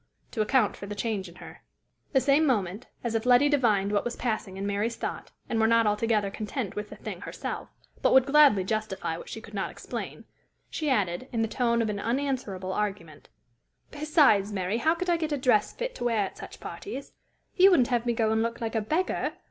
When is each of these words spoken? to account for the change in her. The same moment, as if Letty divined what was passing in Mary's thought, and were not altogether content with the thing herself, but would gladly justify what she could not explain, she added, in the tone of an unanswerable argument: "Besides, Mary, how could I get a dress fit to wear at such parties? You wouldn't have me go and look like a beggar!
to 0.31 0.41
account 0.41 0.75
for 0.75 0.87
the 0.87 0.95
change 0.95 1.29
in 1.29 1.35
her. 1.35 1.61
The 2.11 2.19
same 2.21 2.43
moment, 2.43 2.87
as 3.03 3.13
if 3.13 3.23
Letty 3.23 3.49
divined 3.49 3.91
what 3.91 4.03
was 4.03 4.15
passing 4.15 4.57
in 4.57 4.65
Mary's 4.65 4.95
thought, 4.95 5.29
and 5.47 5.59
were 5.59 5.67
not 5.67 5.85
altogether 5.85 6.31
content 6.31 6.75
with 6.75 6.89
the 6.89 6.95
thing 6.95 7.21
herself, 7.21 7.69
but 8.01 8.11
would 8.11 8.25
gladly 8.25 8.63
justify 8.63 9.15
what 9.15 9.29
she 9.29 9.39
could 9.41 9.53
not 9.53 9.69
explain, 9.69 10.25
she 10.71 10.89
added, 10.89 11.27
in 11.31 11.43
the 11.43 11.47
tone 11.47 11.83
of 11.83 11.89
an 11.91 11.99
unanswerable 11.99 12.73
argument: 12.73 13.29
"Besides, 13.91 14.51
Mary, 14.51 14.77
how 14.79 14.95
could 14.95 15.07
I 15.07 15.17
get 15.17 15.31
a 15.33 15.37
dress 15.37 15.71
fit 15.71 15.93
to 15.93 16.05
wear 16.05 16.25
at 16.25 16.35
such 16.39 16.59
parties? 16.59 17.13
You 17.55 17.69
wouldn't 17.69 17.89
have 17.89 18.07
me 18.07 18.13
go 18.13 18.31
and 18.31 18.41
look 18.41 18.59
like 18.59 18.73
a 18.73 18.81
beggar! 18.81 19.33